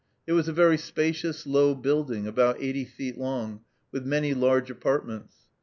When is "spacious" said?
0.79-1.45